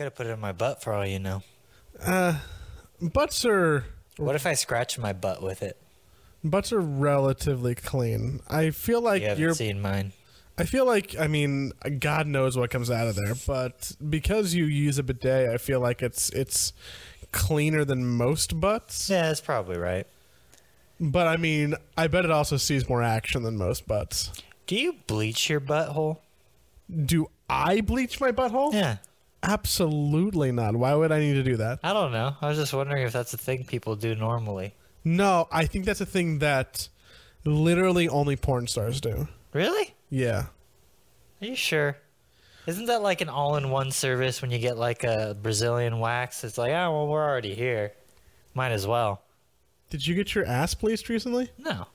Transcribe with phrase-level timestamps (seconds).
[0.00, 1.42] could have put it in my butt for all you know.
[2.02, 2.38] Uh,
[3.02, 3.84] Butts are
[4.16, 5.76] What if I scratch my butt with it?
[6.42, 8.40] butts are relatively clean.
[8.48, 9.54] I feel like You haven't you're.
[9.54, 10.14] seen mine.
[10.56, 14.64] I feel like I mean, God knows what comes out of there, but because you
[14.64, 16.72] use a bidet, I feel like it's it's
[17.30, 19.10] cleaner than most butts.
[19.10, 20.06] Yeah, that's probably right.
[20.98, 24.32] But I mean, I bet it also sees more action than most butts.
[24.66, 26.20] Do you bleach your butthole?
[27.04, 28.72] Do I bleach my butthole?
[28.72, 28.96] Yeah.
[29.42, 30.76] Absolutely not.
[30.76, 31.80] Why would I need to do that?
[31.82, 32.36] I don't know.
[32.40, 34.74] I was just wondering if that's a thing people do normally.
[35.02, 36.88] No, I think that's a thing that
[37.44, 39.28] literally only porn stars do.
[39.52, 39.94] Really?
[40.10, 40.46] Yeah.
[41.40, 41.96] Are you sure?
[42.66, 46.44] Isn't that like an all-in-one service when you get like a Brazilian wax?
[46.44, 47.92] It's like, oh well, we're already here.
[48.52, 49.22] Might as well.
[49.88, 51.50] Did you get your ass bleached recently?
[51.58, 51.86] No,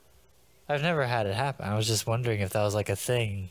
[0.68, 1.66] I've never had it happen.
[1.66, 3.50] I was just wondering if that was like a thing.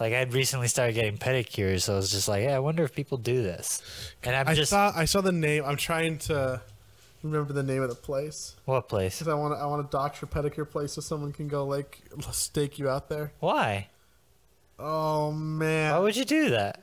[0.00, 2.94] Like I'd recently started getting pedicures, so I was just like, yeah, I wonder if
[2.94, 3.82] people do this.
[4.22, 5.64] And I'm I just saw I saw the name.
[5.66, 6.62] I'm trying to
[7.24, 9.18] remember the name of the place what place?
[9.18, 12.00] because I want to I want a doctor pedicure place so someone can go like
[12.30, 13.32] stake you out there.
[13.40, 13.88] Why?
[14.78, 16.80] Oh man, Why would you do that?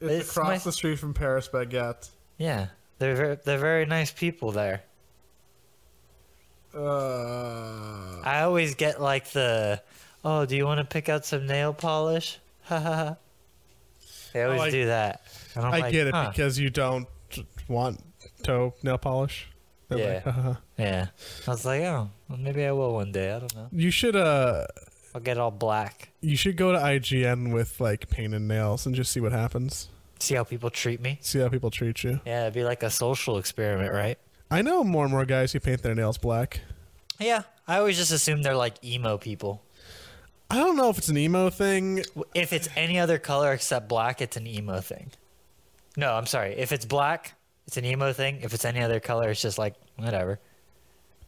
[0.00, 2.10] it's, it's across my- the street from Paris Baguette.
[2.36, 2.66] Yeah,
[2.98, 4.82] they're very, they're very nice people there.
[6.74, 9.82] Uh, I always get like the,
[10.24, 12.38] oh, do you want to pick out some nail polish?
[12.64, 13.16] Ha ha ha.
[14.32, 15.22] They always Oh, I- do that.
[15.54, 16.28] And I'm I like, get it huh.
[16.30, 17.06] because you don't
[17.68, 18.00] want
[18.42, 19.48] toe nail polish.
[19.88, 20.06] They're Yeah.
[20.14, 21.06] like, "Haha." Yeah.
[21.46, 23.32] I was like, oh, well, maybe I will one day.
[23.34, 23.68] I don't know.
[23.72, 24.66] you should uh
[25.14, 26.10] I'll get all black.
[26.20, 29.88] you should go to IGN with like painted nails and just see what happens.
[30.20, 31.18] See how people treat me?
[31.22, 32.20] See how people treat you.
[32.24, 34.18] Yeah, it'd be like a social experiment, right?
[34.50, 36.60] I know more and more guys who paint their nails black.
[37.18, 37.42] Yeah.
[37.66, 39.64] I always just assume they're like emo people.
[40.50, 42.02] I don't know if it's an emo thing.
[42.34, 45.10] If it's any other color except black, it's an emo thing.
[45.96, 46.54] No, I'm sorry.
[46.58, 47.34] If it's black,
[47.66, 48.40] it's an emo thing.
[48.42, 50.40] If it's any other color, it's just like whatever.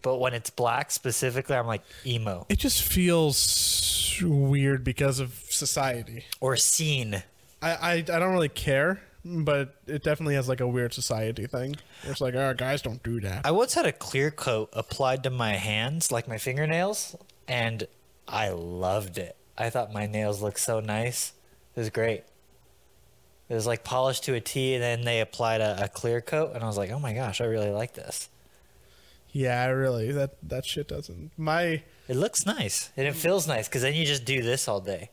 [0.03, 6.25] But when it's black specifically, I'm like emo It just feels weird because of society.
[6.41, 7.23] or scene.
[7.63, 11.77] I, I, I don't really care, but it definitely has like a weird society thing.
[12.03, 13.47] It's like, oh, guys don't do that.
[13.47, 17.15] I once had a clear coat applied to my hands, like my fingernails,
[17.47, 17.87] and
[18.29, 19.37] I loved it.
[19.57, 21.33] I thought my nails looked so nice.
[21.77, 22.25] It was great.
[23.49, 26.53] It was like polished to a T, and then they applied a, a clear coat,
[26.55, 28.29] and I was like, oh my gosh, I really like this.
[29.31, 30.13] Yeah, I really.
[30.13, 31.33] That that shit doesn't.
[31.37, 34.81] My It looks nice, and it feels nice, because then you just do this all
[34.81, 35.11] day.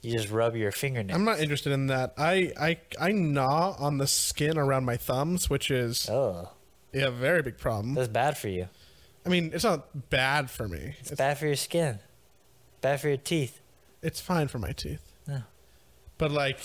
[0.00, 1.16] You just rub your fingernails.
[1.16, 2.14] I'm not interested in that.
[2.18, 6.50] I I I gnaw on the skin around my thumbs, which is oh,
[6.92, 7.94] yeah, a very big problem.
[7.94, 8.68] that's bad for you.
[9.24, 10.96] I mean, it's not bad for me.
[11.00, 12.00] It's It's, bad for your skin.
[12.82, 13.60] Bad for your teeth.
[14.02, 15.00] it's fine for my teeth.
[15.26, 15.42] Yeah.
[16.18, 16.58] But like,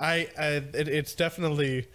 [0.00, 1.88] I, I it, it's definitely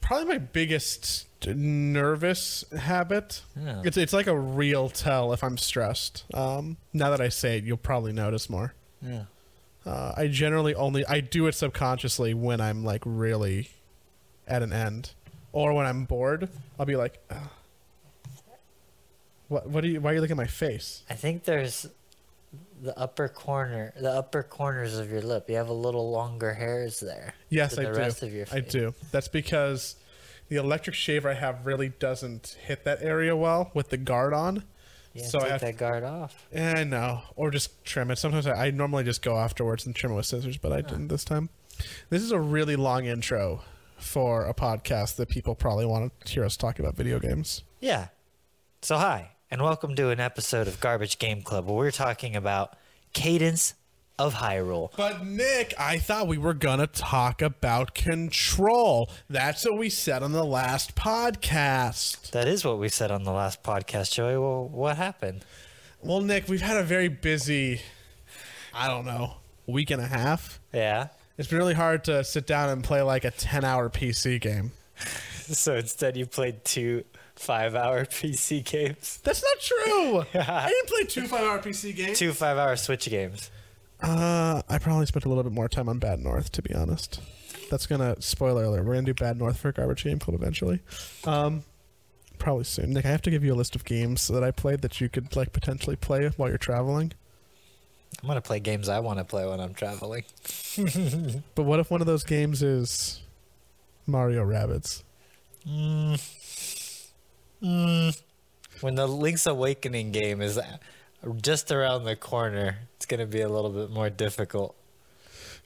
[0.00, 3.42] probably my biggest nervous habit.
[3.54, 3.82] Yeah.
[3.84, 6.24] It's it's like a real tell if I'm stressed.
[6.34, 8.74] Um, now that I say it, you'll probably notice more.
[9.02, 9.24] Yeah.
[9.84, 13.70] Uh, I generally only I do it subconsciously when I'm like really
[14.48, 15.12] at an end,
[15.52, 16.48] or when I'm bored.
[16.78, 17.36] I'll be like, "Ugh.
[19.48, 19.68] "What?
[19.68, 20.00] What are you?
[20.00, 21.86] Why are you looking at my face?" I think there's
[22.82, 25.46] the upper corner, the upper corners of your lip.
[25.48, 27.34] You have a little longer hairs there.
[27.48, 27.98] Yes, I the do.
[27.98, 28.94] rest of your I do.
[29.12, 29.96] That's because
[30.48, 34.62] the electric shaver I have really doesn't hit that area well with the guard on.
[35.16, 36.46] Have So to I have- that guard off.
[36.52, 37.22] Yeah, I know.
[37.36, 38.16] Or just trim it.
[38.18, 41.08] Sometimes I, I normally just go afterwards and trim it with scissors, but I didn't
[41.08, 41.48] this time.
[42.10, 43.62] This is a really long intro
[43.98, 47.62] for a podcast that people probably want to hear us talk about video games.
[47.80, 48.08] Yeah.
[48.82, 52.76] So hi, and welcome to an episode of Garbage Game Club where we're talking about
[53.12, 53.74] Cadence
[54.18, 54.90] of Hyrule.
[54.96, 59.10] But Nick, I thought we were gonna talk about control.
[59.28, 62.30] That's what we said on the last podcast.
[62.30, 64.36] That is what we said on the last podcast, Joey.
[64.36, 65.44] Well, what happened?
[66.02, 67.80] Well, Nick, we've had a very busy,
[68.74, 69.34] I don't know,
[69.66, 70.60] week and a half.
[70.72, 71.08] Yeah.
[71.38, 74.72] It's been really hard to sit down and play like a 10 hour PC game.
[75.48, 77.04] So instead, you played two
[77.36, 80.18] five-hour PC games, That's not true.
[80.40, 82.18] I didn't play two five hour PC games.
[82.18, 83.50] two five-hour Switch games.
[84.02, 87.20] Uh, I probably spent a little bit more time on Bad North, to be honest.
[87.70, 88.84] That's gonna spoiler alert.
[88.84, 90.80] We're gonna do Bad North for Garbage Game Club eventually.
[91.24, 91.64] Um,
[92.38, 92.92] probably soon.
[92.92, 95.08] Nick, I have to give you a list of games that I played that you
[95.08, 97.12] could like potentially play while you're traveling.
[98.22, 100.24] I'm gonna play games I want to play when I'm traveling.
[101.54, 103.20] But what if one of those games is
[104.06, 104.42] Mario
[107.62, 108.22] Rabbids?
[108.80, 110.58] When the Link's Awakening game is
[111.40, 114.74] just around the corner, it's gonna be a little bit more difficult.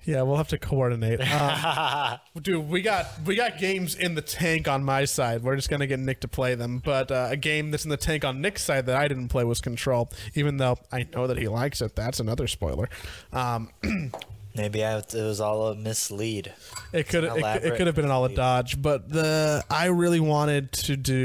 [0.04, 1.20] Yeah, we'll have to coordinate.
[1.20, 5.42] Um, dude, we got we got games in the tank on my side.
[5.42, 6.80] We're just gonna get Nick to play them.
[6.82, 9.44] But uh, a game that's in the tank on Nick's side that I didn't play
[9.44, 10.08] was Control.
[10.34, 12.88] Even though I know that he likes it, that's another spoiler.
[13.32, 13.70] Um,
[14.54, 16.52] Maybe I, it was all a mislead.
[16.92, 20.20] it could it, it could have been an all a dodge, but the I really
[20.20, 21.20] wanted to do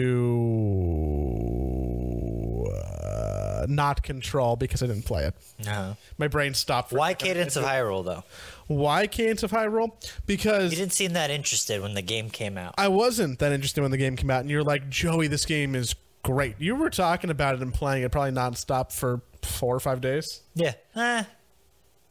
[2.72, 5.33] uh, not Control because I didn't play it.
[5.66, 5.98] No.
[6.18, 6.92] My brain stopped.
[6.92, 8.24] Why Cadence of Hyrule though?
[8.68, 9.92] Why Cadence of Hyrule?
[10.25, 12.75] Because You didn't seem that interested when the game came out.
[12.77, 15.75] I wasn't that interested when the game came out, and you're like, Joey, this game
[15.75, 16.56] is great.
[16.60, 20.42] You were talking about it and playing it probably nonstop for four or five days.
[20.56, 20.74] Yeah.
[20.95, 21.24] Eh.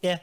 [0.03, 0.19] Yeah.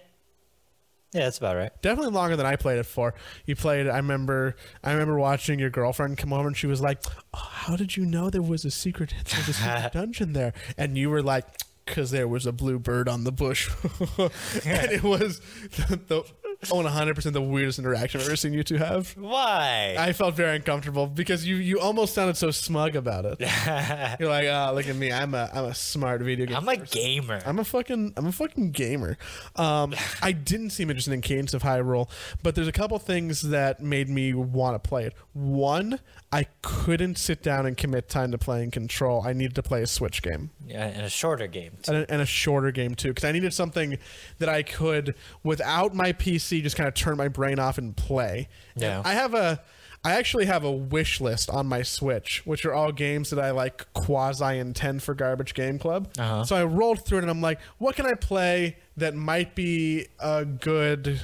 [1.13, 1.72] Yeah, that's about right.
[1.81, 3.13] Definitely longer than I played it for.
[3.46, 3.88] You played.
[3.88, 4.56] I remember.
[4.84, 7.00] I remember watching your girlfriend come over, and she was like,
[7.34, 10.54] oh, "How did you know there was a secret, there was a secret dungeon there?"
[10.78, 11.46] And you were like,
[11.86, 13.69] "Cause there was a blue bird on the bush,"
[14.66, 15.40] and it was
[15.72, 16.24] the, the
[16.69, 19.16] 100 percent the weirdest interaction I've ever seen you two have.
[19.18, 19.96] Why?
[19.98, 23.40] I felt very uncomfortable because you you almost sounded so smug about it.
[24.19, 25.12] You're like, oh, look at me.
[25.12, 26.58] I'm a I'm a smart video game.
[26.58, 27.42] I'm a gamer.
[27.46, 29.18] I'm a fucking I'm a fucking gamer.
[29.56, 32.10] Um, I didn't seem interested in Cadence of High Hyrule,
[32.44, 35.13] but there's a couple things that made me want to play it.
[35.34, 36.00] One,
[36.33, 39.22] I couldn't sit down and commit time to playing Control.
[39.25, 41.74] I needed to play a Switch game yeah, and a shorter game.
[41.83, 41.92] too.
[41.92, 43.98] and a, and a shorter game too, because I needed something
[44.39, 48.48] that I could, without my PC, just kind of turn my brain off and play.
[48.75, 49.00] Yeah.
[49.00, 49.62] And I have a.
[50.04, 53.51] I actually have a wish list on my Switch, which are all games that I
[53.51, 56.12] like quasi intend for Garbage Game Club.
[56.18, 56.44] Uh-huh.
[56.44, 60.07] So I rolled through it and I'm like, what can I play that might be
[60.19, 61.22] a good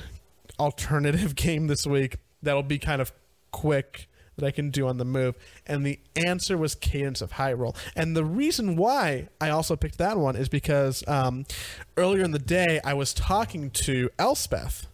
[0.60, 3.12] alternative game this week that'll be kind of
[3.52, 4.08] quick
[4.38, 5.36] that I can do on the move?
[5.66, 7.76] And the answer was Cadence of Hyrule.
[7.96, 11.46] And the reason why I also picked that one is because um,
[11.98, 14.88] earlier in the day I was talking to Elspeth,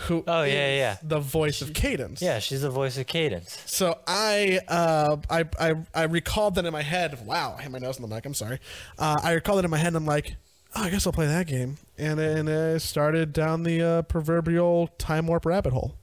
[0.00, 0.96] who Oh, yeah, is yeah.
[1.02, 2.20] the voice of Cadence.
[2.20, 3.58] Yeah, she's the voice of Cadence.
[3.64, 7.24] So I, uh, I, I, I recalled that in my head.
[7.26, 8.26] Wow, I hit my nose in the mic.
[8.26, 8.58] I'm sorry.
[8.98, 9.86] Uh, I recalled it in my head.
[9.88, 10.36] and I'm like,
[10.74, 11.78] oh, I guess I'll play that game.
[11.96, 15.94] And and I started down the uh, proverbial time warp rabbit hole.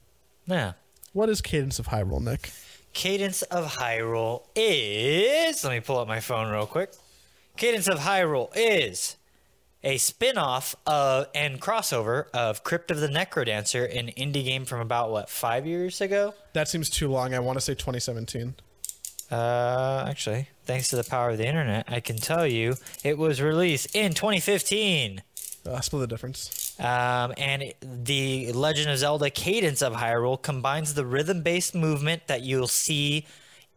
[0.48, 0.74] Yeah.
[1.14, 2.50] What is Cadence of Hyrule, Nick?
[2.94, 5.64] Cadence of Hyrule is.
[5.64, 6.92] Let me pull up my phone real quick.
[7.56, 9.16] Cadence of Hyrule is
[9.84, 14.80] a spin off of and crossover of Crypt of the Necrodancer, an indie game from
[14.80, 16.34] about, what, five years ago?
[16.54, 17.36] That seems too long.
[17.36, 18.56] I want to say 2017.
[19.30, 23.40] Uh, actually, thanks to the power of the internet, I can tell you it was
[23.40, 25.22] released in 2015.
[25.64, 26.63] Uh, split the difference.
[26.80, 32.42] Um, and the Legend of Zelda Cadence of Hyrule combines the rhythm based movement that
[32.42, 33.26] you'll see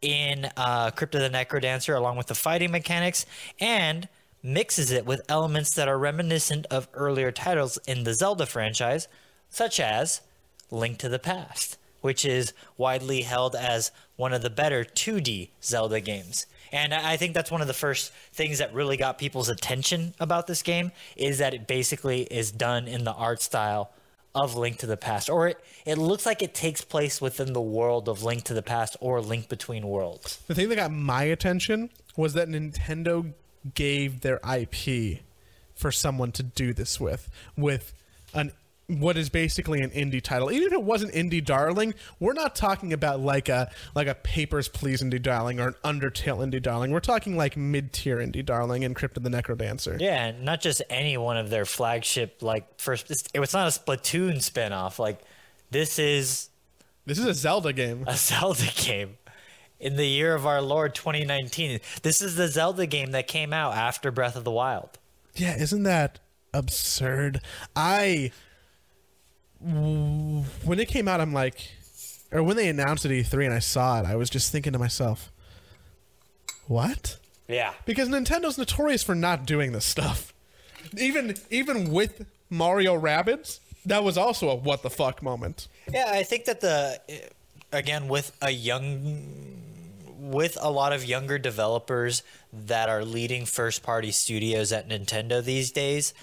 [0.01, 3.27] in uh, Crypt of the Necrodancer, along with the fighting mechanics,
[3.61, 4.09] and
[4.43, 9.09] mixes it with elements that are reminiscent of earlier titles in the Zelda franchise,
[9.51, 10.21] such as
[10.71, 16.01] Link to the Past, which is widely held as one of the better 2D Zelda
[16.01, 16.47] games.
[16.73, 20.47] And I think that's one of the first things that really got people's attention about
[20.47, 23.93] this game is that it basically is done in the art style
[24.35, 27.61] of Link to the Past, or it, it looks like it takes place within the
[27.61, 30.39] world of Link to the Past or Link Between Worlds.
[30.47, 33.33] The thing that got my attention was that Nintendo
[33.75, 35.21] gave their IP
[35.75, 37.95] for someone to do this with, with
[38.35, 38.53] an
[38.89, 40.51] what is basically an indie title.
[40.53, 44.69] Even if it wasn't indie darling, we're not talking about like a like a Papers
[44.69, 46.93] Please indie darling or an Undertale indie darling.
[46.93, 50.01] We're talking like mid tier indie darling and Crypt of the Necrodancer.
[50.01, 53.11] Yeah, not just any one of their flagship like first.
[53.11, 54.99] It's, it's not a Splatoon spinoff.
[55.01, 55.21] Like
[55.71, 56.51] this is
[57.07, 58.05] This is a Zelda game.
[58.07, 59.17] a Zelda game
[59.81, 61.81] in the year of our Lord 2019.
[62.03, 64.99] This is the Zelda game that came out after Breath of the Wild.
[65.35, 66.21] Yeah, isn't that
[66.55, 67.41] absurd?
[67.75, 68.31] I
[69.61, 71.73] when it came out, I'm like,
[72.33, 74.79] or when they announced it E3 and I saw it, I was just thinking to
[74.79, 75.33] myself,
[76.67, 77.19] what?
[77.49, 77.73] Yeah.
[77.85, 80.33] Because Nintendo's notorious for not doing this stuff.
[80.97, 85.69] Even even with Mario Rabbids, that was also a what the fuck moment.
[85.93, 87.01] Yeah, I think that the
[87.73, 89.63] again with a young
[90.19, 92.23] with a lot of younger developers
[92.53, 96.15] that are leading first party studios at Nintendo these days,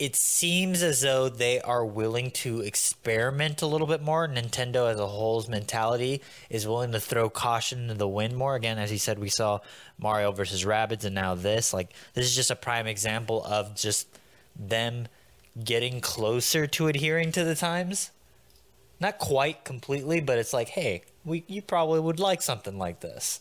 [0.00, 4.26] it seems as though they are willing to experiment a little bit more.
[4.26, 8.56] Nintendo as a whole's mentality is willing to throw caution to the wind more.
[8.56, 9.60] Again, as he said, we saw
[9.98, 11.72] Mario versus Rabbids and now this.
[11.72, 14.08] Like this is just a prime example of just
[14.58, 15.06] them
[15.62, 18.10] getting closer to adhering to the times
[19.00, 23.40] not quite completely, but it's like, hey, we you probably would like something like this.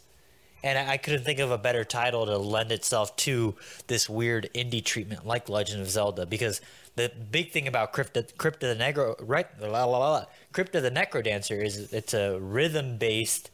[0.64, 3.56] And I I couldn't think of a better title to lend itself to
[3.88, 6.62] this weird indie treatment like Legend of Zelda because
[6.96, 9.48] the big thing about Crypto, Crypto the Negro, right?
[9.62, 10.26] La, la, la.
[10.52, 13.52] Crypto the Necro Dancer is it's a rhythm based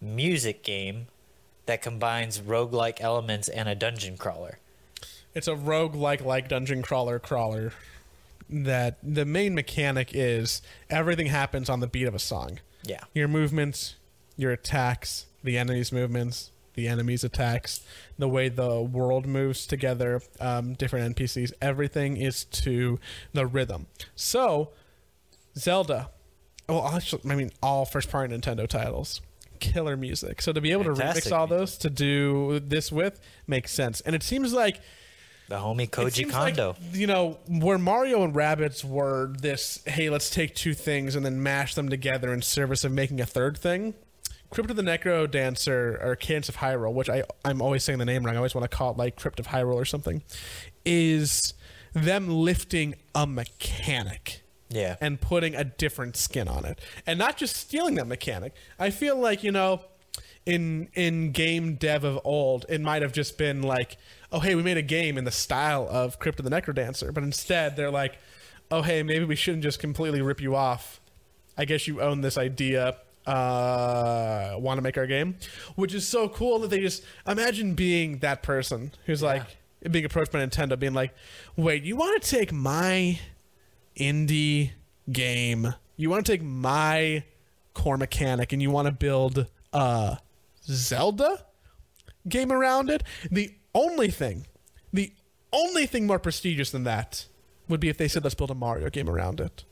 [0.00, 1.06] music game
[1.66, 4.58] that combines roguelike elements and a dungeon crawler.
[5.34, 7.72] It's a rogue like like dungeon crawler crawler
[8.50, 12.58] that the main mechanic is everything happens on the beat of a song.
[12.82, 13.00] Yeah.
[13.14, 13.96] Your movements,
[14.36, 17.80] your attacks, the enemy's movements, the enemy's attacks,
[18.18, 22.98] the way the world moves together, um, different NPCs, everything is to
[23.32, 23.86] the rhythm.
[24.14, 24.70] So,
[25.56, 26.10] Zelda,
[26.68, 29.20] well, actually, I mean, all first party Nintendo titles,
[29.60, 30.40] killer music.
[30.42, 31.58] So, to be able Fantastic to remix all music.
[31.58, 34.00] those to do this with makes sense.
[34.02, 34.80] And it seems like
[35.48, 36.76] The homie Koji seems like, Kondo.
[36.92, 41.42] you know, where Mario and Rabbids were this, hey, let's take two things and then
[41.42, 43.94] mash them together in service of making a third thing.
[44.50, 48.04] Crypt of the Necro Dancer or Cadence of Hyrule, which I I'm always saying the
[48.04, 48.34] name wrong.
[48.34, 50.22] I always want to call it like Crypt of Hyrule or something,
[50.84, 51.54] is
[51.94, 54.96] them lifting a mechanic yeah.
[55.00, 59.16] and putting a different skin on it and not just stealing that mechanic i feel
[59.16, 59.80] like you know
[60.44, 63.96] in in game dev of old it might have just been like
[64.32, 67.12] oh hey we made a game in the style of crypt of the Necro Dancer,
[67.12, 68.18] but instead they're like
[68.70, 71.00] oh hey maybe we shouldn't just completely rip you off
[71.56, 72.96] i guess you own this idea
[73.28, 75.36] uh want to make our game
[75.76, 79.42] which is so cool that they just imagine being that person who's like
[79.90, 81.14] being approached by nintendo being like
[81.56, 83.18] wait you want to take my
[83.98, 84.70] indie
[85.10, 85.74] game.
[85.96, 87.24] You want to take my
[87.74, 90.18] core mechanic and you want to build a
[90.64, 91.44] Zelda
[92.28, 93.02] game around it.
[93.30, 94.46] The only thing,
[94.92, 95.12] the
[95.52, 97.26] only thing more prestigious than that
[97.68, 99.64] would be if they said let's build a Mario game around it.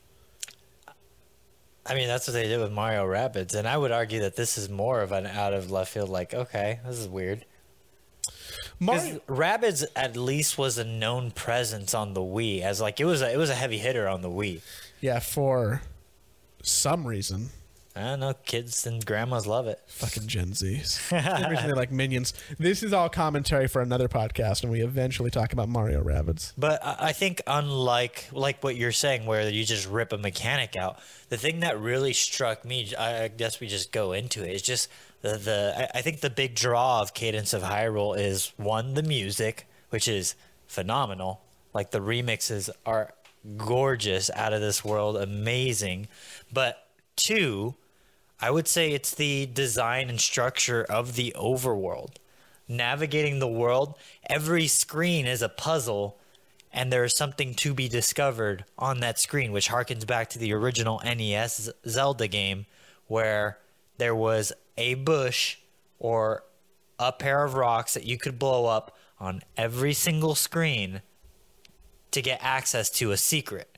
[1.89, 4.57] I mean, that's what they did with Mario Rabbids, and I would argue that this
[4.57, 6.09] is more of an out of left field.
[6.09, 7.45] Like, okay, this is weird.
[8.79, 13.21] Mario, Rabbids at least was a known presence on the Wii, as like it was
[13.21, 14.61] a, it was a heavy hitter on the Wii.
[15.01, 15.81] yeah, for
[16.61, 17.49] some reason,
[17.97, 19.79] I don't know, kids and grandmas love it.
[19.87, 20.97] fucking Gen Zs.
[20.99, 22.33] For some reason they like minions.
[22.59, 26.53] This is all commentary for another podcast, and we eventually talk about Mario Rabbids.
[26.57, 30.75] But I I think unlike like what you're saying, where you just rip a mechanic
[30.75, 30.99] out,
[31.29, 34.61] the thing that really struck me, I I guess we just go into it, is
[34.61, 34.89] just
[35.21, 35.73] the the.
[35.77, 40.07] I- I think the big draw of Cadence of Hyrule is one the music, which
[40.07, 40.35] is
[40.67, 41.41] phenomenal.
[41.73, 43.13] Like the remixes are
[43.55, 46.07] gorgeous, out of this world, amazing.
[46.51, 46.85] But
[47.15, 47.75] two,
[48.39, 52.17] I would say it's the design and structure of the overworld.
[52.67, 53.95] Navigating the world,
[54.29, 56.19] every screen is a puzzle,
[56.71, 60.53] and there is something to be discovered on that screen, which harkens back to the
[60.53, 62.67] original NES Zelda game,
[63.07, 63.57] where
[63.97, 65.57] there was a bush
[65.97, 66.43] or
[66.99, 71.01] a pair of rocks that you could blow up on every single screen
[72.11, 73.76] to get access to a secret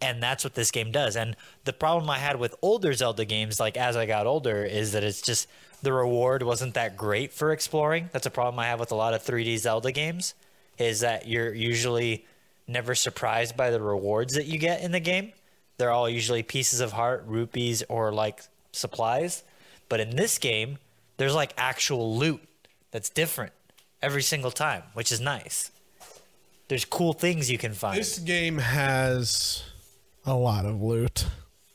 [0.00, 1.16] and that's what this game does.
[1.16, 4.92] And the problem I had with older Zelda games, like as I got older, is
[4.92, 5.48] that it's just
[5.82, 8.10] the reward wasn't that great for exploring.
[8.12, 10.34] That's a problem I have with a lot of 3D Zelda games,
[10.76, 12.26] is that you're usually
[12.66, 15.32] never surprised by the rewards that you get in the game.
[15.78, 19.42] They're all usually pieces of heart, rupees, or like supplies.
[19.88, 20.78] But in this game,
[21.16, 22.42] there's like actual loot
[22.90, 23.52] that's different
[24.02, 25.70] every single time, which is nice.
[26.68, 27.98] There's cool things you can find.
[27.98, 29.62] This game has
[30.24, 31.26] a lot of loot.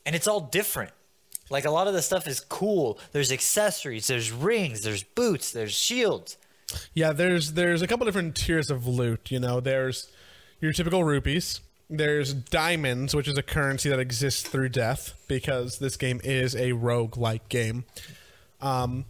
[0.06, 0.92] and it's all different.
[1.50, 2.98] Like a lot of the stuff is cool.
[3.12, 6.36] There's accessories, there's rings, there's boots, there's shields.
[6.94, 9.30] Yeah, there's there's a couple different tiers of loot.
[9.30, 10.10] You know, there's
[10.60, 11.60] your typical rupees.
[11.90, 16.72] There's diamonds, which is a currency that exists through death because this game is a
[16.72, 17.84] rogue-like game.
[18.62, 19.04] Um,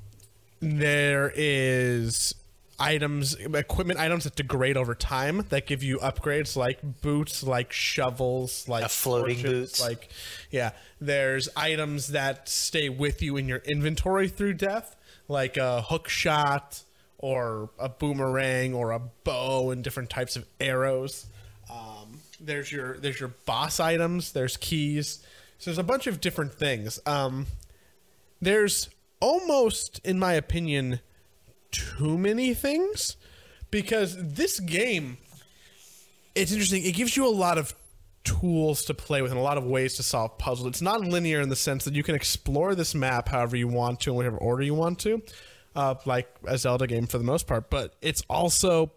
[0.61, 2.35] there is
[2.79, 8.69] items, equipment items that degrade over time that give you upgrades like boots, like shovels,
[8.69, 9.81] like A floating torches, boots.
[9.81, 10.09] like
[10.51, 10.71] yeah.
[11.01, 14.97] There's items that stay with you in your inventory through death,
[15.29, 16.83] like a hook shot
[17.19, 21.27] or a boomerang or a bow and different types of arrows.
[21.71, 24.33] Um, there's your there's your boss items.
[24.33, 25.23] There's keys.
[25.59, 26.99] So there's a bunch of different things.
[27.07, 27.47] Um,
[28.43, 28.91] there's
[29.21, 31.01] almost, in my opinion,
[31.75, 33.17] too many things
[33.71, 35.19] because this game
[36.35, 36.85] it's interesting.
[36.85, 37.75] It gives you a lot of
[38.25, 40.67] tools to play with and a lot of ways to solve puzzles.
[40.69, 44.01] It's not linear in the sense that you can explore this map however you want
[44.01, 45.23] to in whatever order you want to,
[45.77, 47.71] uh, like a Zelda game for the most part.
[47.71, 48.93] But it's also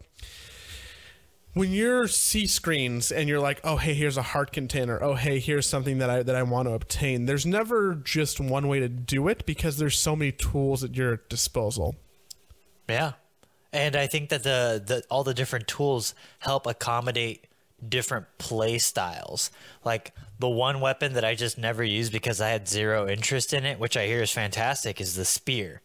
[1.54, 5.02] when you're see screens and you're like, oh hey, here's a heart container.
[5.04, 7.26] Oh hey, here's something that I that I want to obtain.
[7.26, 11.18] There's never just one way to do it because there's so many tools at your
[11.30, 11.96] disposal.
[12.88, 13.14] Yeah.
[13.74, 17.46] And I think that the, the all the different tools help accommodate
[17.88, 19.52] different play styles.
[19.84, 23.66] Like the one weapon that I just never used because I had zero interest in
[23.66, 25.82] it, which I hear is fantastic, is the spear.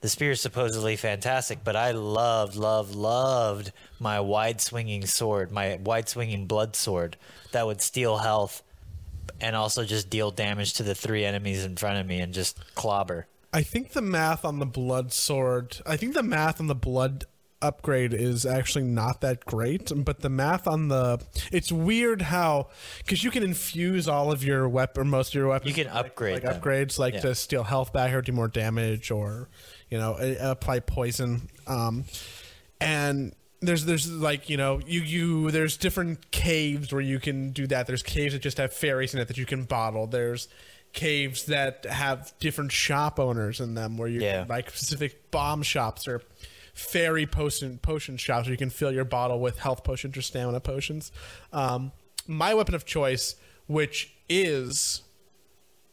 [0.00, 5.76] The spear is supposedly fantastic, but I loved, loved, loved my wide swinging sword, my
[5.76, 7.18] wide swinging blood sword
[7.52, 8.62] that would steal health
[9.42, 12.58] and also just deal damage to the three enemies in front of me and just
[12.74, 13.26] clobber.
[13.52, 15.78] I think the math on the blood sword.
[15.86, 17.24] I think the math on the blood
[17.62, 21.20] upgrade is actually not that great, but the math on the
[21.52, 25.48] it's weird how because you can infuse all of your weapon, or most of your
[25.48, 25.76] weapons.
[25.76, 26.60] You can upgrade like them.
[26.60, 27.20] upgrades, like Yeah.
[27.20, 29.48] to steal health back or do more damage, or
[29.90, 31.48] you know apply poison.
[31.66, 32.04] Um,
[32.80, 37.66] and there's there's like you know you you there's different caves where you can do
[37.66, 37.86] that.
[37.86, 40.06] There's caves that just have fairies in it that you can bottle.
[40.06, 40.48] There's
[40.92, 44.44] caves that have different shop owners in them where you Yeah.
[44.48, 46.22] like specific bomb shops or
[46.74, 50.60] fairy potion potion shops where you can fill your bottle with health potions or stamina
[50.60, 51.12] potions.
[51.52, 51.92] Um,
[52.26, 55.02] my weapon of choice, which is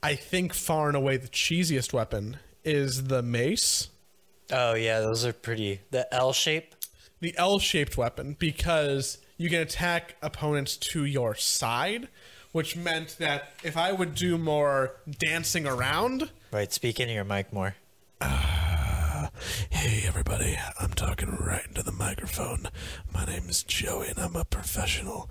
[0.04, 3.90] I think far and away the cheesiest weapon, is the mace.
[4.52, 5.82] Oh yeah, those are pretty.
[5.92, 6.74] The L shape.
[7.20, 12.08] the L-shaped weapon because you can attack opponents to your side,
[12.58, 17.54] which meant that if I would do more dancing around, Right, speak into your mic
[17.54, 17.76] more.
[19.70, 22.70] Hey everybody, I'm talking right into the microphone.
[23.14, 25.30] My name is Joey and I'm a professional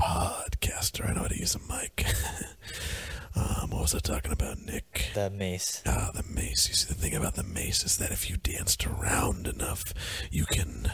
[0.00, 1.06] podcaster.
[1.06, 2.06] I know how to use a mic.
[3.36, 5.10] um, what was I talking about, Nick?
[5.12, 5.82] The mace.
[5.84, 6.70] Ah, the mace.
[6.70, 9.92] You see, the thing about the mace is that if you danced around enough,
[10.30, 10.92] you can,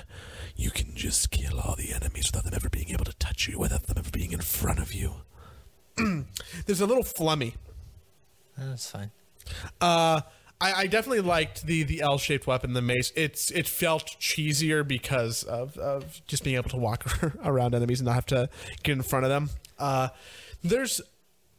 [0.57, 3.61] you can just kill all the enemies without them ever being able to touch you,
[3.61, 5.15] without them ever being in front of you.
[6.67, 7.55] There's a little flummy.
[8.57, 9.11] That's fine.
[9.81, 10.21] Uh,
[10.61, 13.13] I, I definitely liked the the L-shaped weapon, the mace.
[13.17, 17.07] It's it felt cheesier because of, of just being able to walk
[17.45, 18.49] around enemies and not have to
[18.83, 19.51] get in front of them.
[19.79, 20.09] Uh,
[20.63, 21.01] there's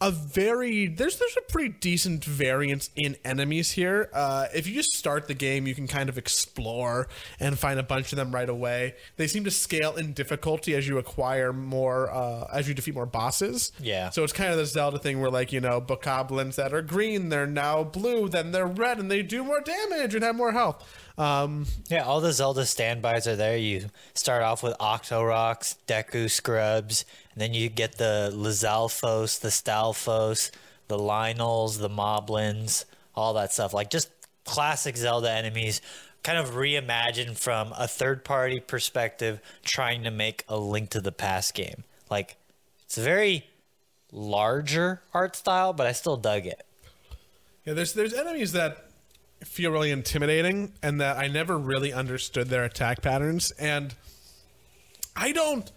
[0.01, 4.09] a very there's there's a pretty decent variance in enemies here.
[4.13, 7.07] Uh, if you just start the game, you can kind of explore
[7.39, 8.95] and find a bunch of them right away.
[9.15, 13.05] They seem to scale in difficulty as you acquire more uh, as you defeat more
[13.05, 13.71] bosses.
[13.79, 14.09] Yeah.
[14.09, 17.29] So it's kind of the Zelda thing where, like, you know, bokoblins that are green,
[17.29, 20.83] they're now blue, then they're red, and they do more damage and have more health.
[21.17, 23.57] Um, Yeah, all the Zelda standbys are there.
[23.57, 30.51] You start off with Octoroks, Deku Scrubs, and then you get the Lizalfos, the Stalfos,
[30.87, 33.73] the Lynels, the Moblins, all that stuff.
[33.73, 34.09] Like just
[34.45, 35.81] classic Zelda enemies,
[36.23, 41.11] kind of reimagined from a third party perspective, trying to make a link to the
[41.11, 41.83] past game.
[42.09, 42.37] Like
[42.85, 43.47] it's a very
[44.11, 46.65] larger art style, but I still dug it.
[47.65, 48.89] yeah, there's there's enemies that
[49.43, 53.95] feel really intimidating, and that I never really understood their attack patterns, and
[55.15, 55.71] I don't.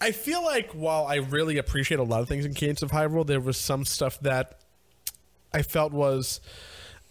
[0.00, 3.26] I feel like while I really appreciate a lot of things in Cadence of Hyrule,
[3.26, 4.60] there was some stuff that
[5.52, 6.40] I felt was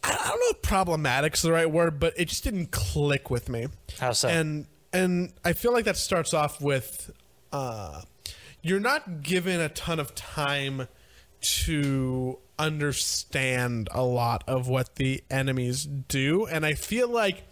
[0.03, 3.67] I don't know if problematic's the right word, but it just didn't click with me.
[3.99, 4.29] How so?
[4.29, 7.11] And and I feel like that starts off with
[7.51, 8.01] uh,
[8.61, 10.87] you're not given a ton of time
[11.41, 17.43] to understand a lot of what the enemies do, and I feel like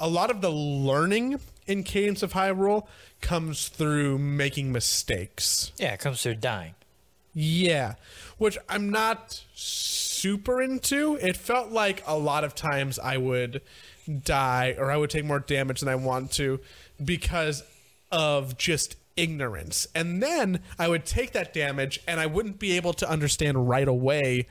[0.00, 2.86] a lot of the learning in Cadence of Hyrule
[3.20, 5.72] comes through making mistakes.
[5.76, 6.74] yeah, it comes through dying.
[7.32, 7.94] Yeah,
[8.38, 11.18] which I'm not super into.
[11.20, 13.60] It felt like a lot of times I would
[14.22, 16.60] die or I would take more damage than I want to
[17.04, 17.64] because
[18.12, 19.86] of just ignorance.
[19.94, 23.88] And then I would take that damage and I wouldn't be able to understand right
[23.88, 24.46] away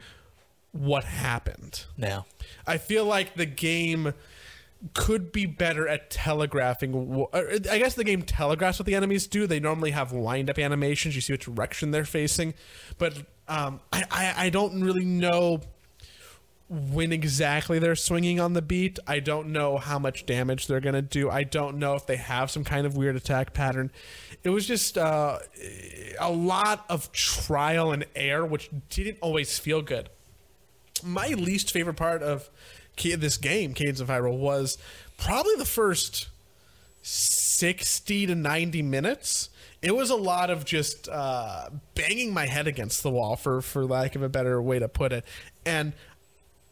[0.71, 1.86] what happened.
[1.97, 2.26] Now,
[2.65, 4.13] I feel like the game
[4.93, 7.26] could be better at telegraphing.
[7.34, 9.47] I guess the game telegraphs what the enemies do.
[9.47, 11.15] They normally have lined up animations.
[11.15, 12.54] You see what direction they're facing,
[12.97, 15.62] but um, I, I I don't really know
[16.69, 18.99] when exactly they're swinging on the beat.
[19.06, 21.30] I don't know how much damage they're gonna do.
[21.30, 23.91] I don't know if they have some kind of weird attack pattern.
[24.43, 25.39] It was just uh,
[26.19, 30.10] a lot of trial and error, which didn't always feel good
[31.04, 32.49] my least favorite part of
[32.97, 34.78] this game, Cadence of Hyrule, was
[35.17, 36.30] probably the first
[37.02, 39.49] 60 to 90 minutes.
[39.82, 43.86] It was a lot of just uh, banging my head against the wall, for, for
[43.86, 45.26] lack of a better way to put it.
[45.65, 45.93] And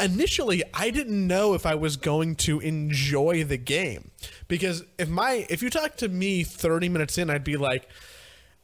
[0.04, 4.12] initially, I didn't know if I was going to enjoy the game.
[4.48, 7.88] Because if my if you talk to me 30 minutes in, I'd be like,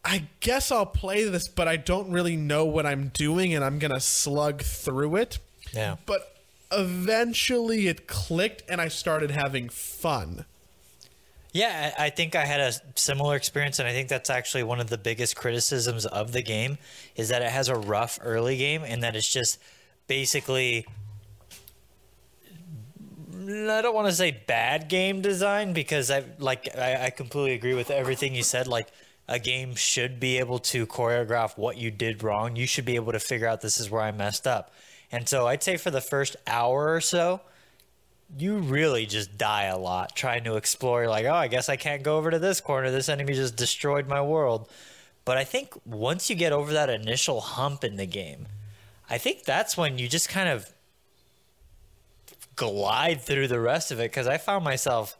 [0.04, 3.78] I guess I'll play this, but I don't really know what I'm doing, and I'm
[3.80, 5.39] gonna slug through it.
[5.73, 5.97] Yeah.
[6.06, 6.34] But
[6.71, 10.45] eventually, it clicked, and I started having fun.
[11.52, 14.80] Yeah, I I think I had a similar experience, and I think that's actually one
[14.80, 16.78] of the biggest criticisms of the game
[17.15, 19.60] is that it has a rough early game, and that it's just
[20.08, 20.86] basically.
[23.48, 27.54] Mm, I don't want to say bad game design because I like I, I completely
[27.54, 28.68] agree with everything you said.
[28.68, 28.90] Like
[29.28, 32.58] a game should be able to choreograph what you did wrong.
[32.58, 34.74] You should be able to figure out this is where I messed up.
[35.12, 37.40] And so I'd say for the first hour or so,
[38.38, 41.04] you really just die a lot trying to explore.
[41.04, 42.92] You're like, oh, I guess I can't go over to this corner.
[42.92, 44.70] This enemy just destroyed my world.
[45.24, 48.48] But I think once you get over that initial hump in the game,
[49.10, 50.74] I think that's when you just kind of
[52.58, 55.17] glide through the rest of it because I found myself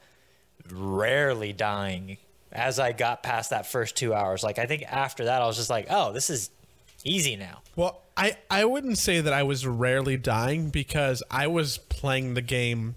[0.70, 2.18] rarely dying
[2.52, 4.44] as I got past that first two hours.
[4.44, 6.50] Like, I think after that, I was just like, oh, this is
[7.06, 7.62] easy now.
[7.76, 12.42] Well, I, I wouldn't say that I was rarely dying because I was playing the
[12.42, 12.96] game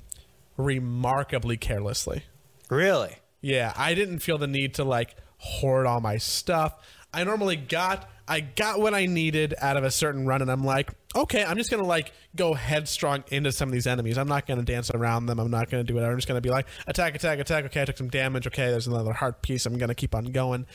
[0.57, 2.25] remarkably carelessly.
[2.69, 3.17] Really?
[3.41, 6.77] Yeah, I didn't feel the need to like hoard all my stuff.
[7.13, 10.63] I normally got I got what I needed out of a certain run and I'm
[10.63, 14.19] like, okay, I'm just to like go headstrong into some of these enemies.
[14.19, 15.39] I'm not to dance around them.
[15.39, 16.13] I'm not to do whatever.
[16.13, 17.65] I'm just to be like, attack, attack, attack.
[17.67, 18.47] Okay, I took some damage.
[18.47, 19.67] Okay, there's another heart piece.
[19.67, 20.67] I'm to keep on going.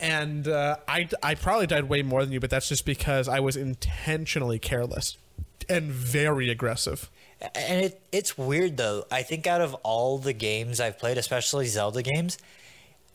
[0.00, 3.40] And uh, I, I probably died way more than you, but that's just because I
[3.40, 5.16] was intentionally careless
[5.68, 7.10] and very aggressive.
[7.54, 9.04] And it, it's weird though.
[9.10, 12.38] I think out of all the games I've played, especially Zelda games,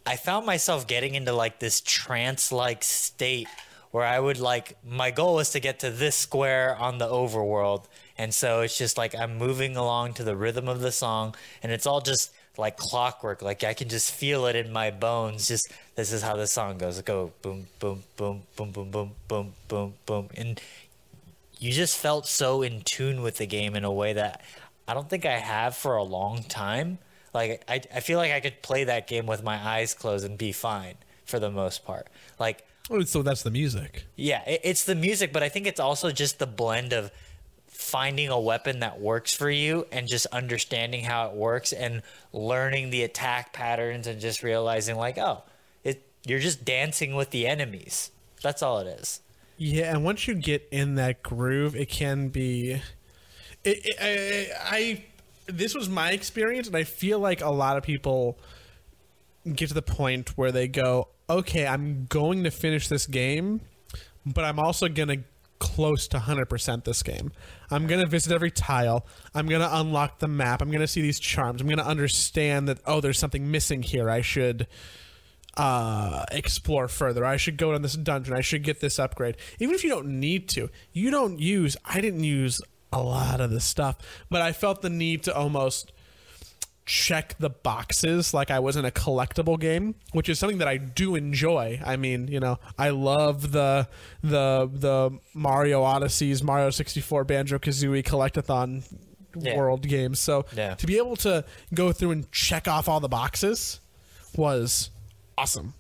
[0.06, 3.48] I found myself getting into like this trance like state
[3.92, 7.86] where I would like my goal was to get to this square on the overworld.
[8.18, 11.72] And so it's just like I'm moving along to the rhythm of the song and
[11.72, 13.42] it's all just like clockwork.
[13.42, 15.48] Like I can just feel it in my bones.
[15.48, 17.02] Just this is how the song goes.
[17.02, 20.30] Go boom boom boom boom boom boom boom boom boom.
[20.36, 20.62] And
[21.58, 24.42] you just felt so in tune with the game in a way that
[24.88, 27.00] I don't think I have for a long time.
[27.34, 30.38] Like I, I feel like I could play that game with my eyes closed and
[30.38, 32.08] be fine for the most part.
[32.40, 32.66] Like
[33.06, 34.06] so that's the music.
[34.16, 37.12] yeah, it, it's the music, but I think it's also just the blend of
[37.68, 42.02] finding a weapon that works for you and just understanding how it works and
[42.34, 45.44] learning the attack patterns and just realizing like, oh,
[45.84, 48.12] it you're just dancing with the enemies.
[48.42, 49.22] That's all it is.
[49.58, 52.82] Yeah, and once you get in that groove, it can be.
[53.64, 55.06] It, it, I, I
[55.48, 58.38] this was my experience, and I feel like a lot of people
[59.54, 63.62] get to the point where they go, "Okay, I'm going to finish this game,
[64.26, 65.18] but I'm also gonna
[65.60, 67.32] close to 100% this game.
[67.70, 69.06] I'm gonna visit every tile.
[69.36, 70.62] I'm gonna unlock the map.
[70.62, 71.62] I'm gonna see these charms.
[71.62, 74.10] I'm gonna understand that oh, there's something missing here.
[74.10, 74.68] I should."
[75.58, 77.26] uh, explore further.
[77.26, 78.34] I should go down this dungeon.
[78.34, 79.36] I should get this upgrade.
[79.60, 81.76] Even if you don't need to, you don't use.
[81.84, 82.62] I didn't use
[82.94, 83.98] a lot of this stuff,
[84.30, 85.92] but I felt the need to almost
[86.90, 90.78] check the boxes like I was in a collectible game, which is something that I
[90.78, 91.80] do enjoy.
[91.86, 93.88] I mean, you know, I love the
[94.24, 98.84] the the Mario Odysseys, Mario 64, Banjo Kazooie collectathon
[99.40, 99.56] Yeah.
[99.56, 100.20] world games.
[100.20, 100.74] So Yeah.
[100.74, 103.80] to be able to go through and check off all the boxes
[104.36, 104.90] was
[105.38, 105.76] awesome.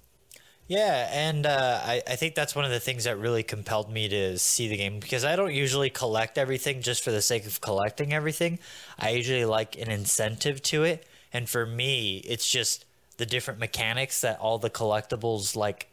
[0.69, 4.07] Yeah, and uh, I, I think that's one of the things that really compelled me
[4.09, 7.59] to see the game because I don't usually collect everything just for the sake of
[7.59, 8.59] collecting everything.
[8.99, 12.85] I usually like an incentive to it, and for me, it's just
[13.17, 15.89] the different mechanics that all the collectibles like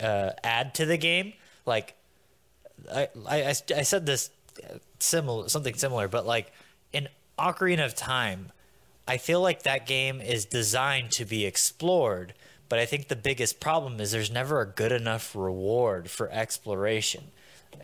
[0.00, 1.32] uh, add to the game.
[1.64, 1.94] Like
[2.92, 4.30] I, I, I said this
[4.98, 6.52] similar something similar, but like
[6.92, 8.52] in Ocarina of Time,
[9.08, 12.34] I feel like that game is designed to be explored,
[12.70, 17.24] but I think the biggest problem is there's never a good enough reward for exploration.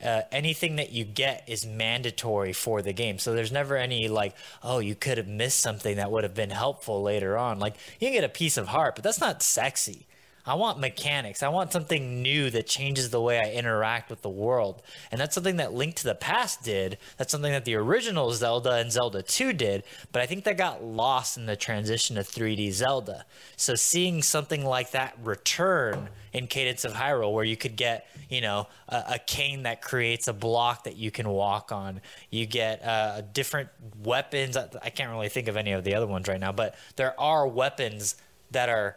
[0.02, 3.18] Uh, anything that you get is mandatory for the game.
[3.18, 6.50] So there's never any like, oh, you could have missed something that would have been
[6.50, 7.58] helpful later on.
[7.58, 10.06] Like you can get a piece of heart, but that's not sexy.
[10.46, 11.42] I want mechanics.
[11.42, 14.80] I want something new that changes the way I interact with the world.
[15.10, 16.98] And that's something that Link to the Past did.
[17.16, 19.82] That's something that the original Zelda and Zelda 2 did.
[20.12, 23.26] But I think that got lost in the transition to 3D Zelda.
[23.56, 28.40] So seeing something like that return in Cadence of Hyrule, where you could get, you
[28.40, 32.00] know, a, a cane that creates a block that you can walk on.
[32.30, 33.70] You get uh, different
[34.04, 34.56] weapons.
[34.56, 37.18] I I can't really think of any of the other ones right now, but there
[37.18, 38.16] are weapons
[38.50, 38.96] that are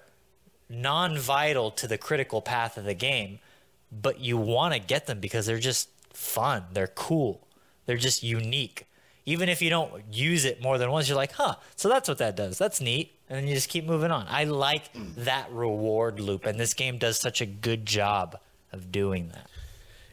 [0.69, 3.39] non-vital to the critical path of the game,
[3.91, 6.65] but you want to get them because they're just fun.
[6.73, 7.47] They're cool.
[7.85, 8.85] They're just unique.
[9.25, 12.17] Even if you don't use it more than once, you're like, huh, so that's what
[12.19, 12.57] that does.
[12.57, 13.13] That's neat.
[13.29, 14.25] And then you just keep moving on.
[14.27, 15.13] I like mm.
[15.15, 18.39] that reward loop, and this game does such a good job
[18.71, 19.47] of doing that.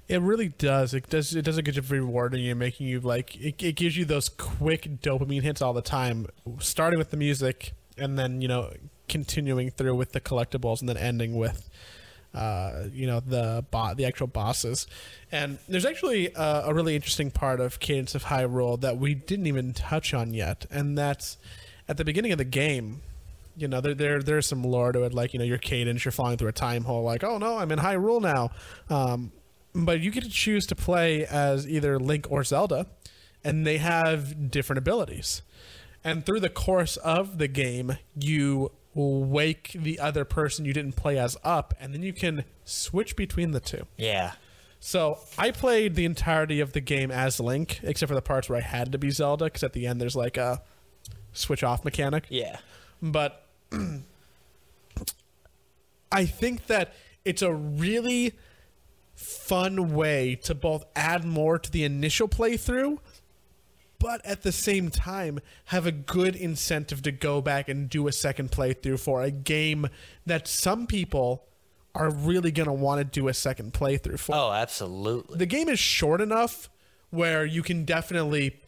[0.08, 0.94] It really does.
[0.94, 1.34] It does.
[1.34, 3.34] It does a good job of rewarding you, making you like.
[3.36, 6.26] It, it gives you those quick dopamine hits all the time,
[6.58, 8.70] starting with the music, and then you know
[9.08, 11.68] continuing through with the collectibles and then ending with
[12.34, 14.86] uh, you know the bot the actual bosses.
[15.32, 19.46] And there's actually uh, a really interesting part of cadence of hyrule that we didn't
[19.46, 21.38] even touch on yet and that's
[21.88, 23.02] at the beginning of the game
[23.56, 26.12] you know there, there there's some lore to it like you know your cadence you're
[26.12, 28.50] falling through a time hole like oh no i'm in hyrule now.
[28.94, 29.32] Um,
[29.74, 32.86] but you get to choose to play as either link or zelda
[33.44, 35.42] and they have different abilities.
[36.02, 41.18] And through the course of the game you wake the other person you didn't play
[41.18, 44.32] as up and then you can switch between the two Yeah.
[44.80, 48.58] so i played the entirety of the game as link except for the parts where
[48.58, 50.62] i had to be zelda because at the end there's like a
[51.32, 52.58] switch off mechanic Yeah.
[53.02, 53.46] but
[56.12, 58.34] I think that it's a really
[59.14, 62.98] fun way to both add more to the initial playthrough,
[63.98, 68.12] but at the same time have a good incentive to go back and do a
[68.12, 69.88] second playthrough for a game
[70.24, 71.44] that some people
[71.94, 74.34] are really going to want to do a second playthrough for.
[74.34, 75.38] Oh, absolutely.
[75.38, 76.68] the game is short enough
[77.10, 78.60] where you can definitely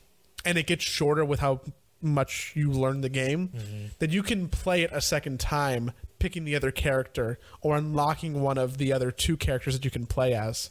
[0.45, 1.61] and it gets shorter with how
[2.01, 3.87] much you learn the game mm-hmm.
[3.99, 8.57] that you can play it a second time picking the other character or unlocking one
[8.57, 10.71] of the other two characters that you can play as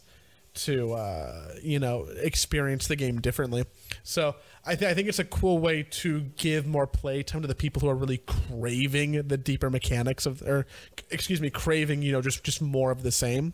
[0.58, 3.66] to uh, you know experience the game differently
[4.04, 7.48] so I, th- I think it's a cool way to give more play time to
[7.48, 10.66] the people who are really craving the deeper mechanics of or
[11.10, 13.54] excuse me craving you know just just more of the same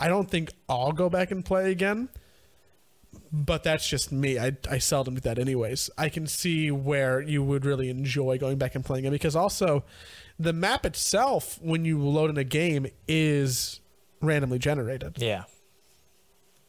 [0.00, 2.08] i don't think i'll go back and play again
[3.32, 4.38] but that's just me.
[4.38, 5.90] I, I seldom do that anyways.
[5.98, 9.84] I can see where you would really enjoy going back and playing it because also
[10.38, 13.80] the map itself, when you load in a game, is
[14.20, 15.16] randomly generated.
[15.18, 15.44] Yeah.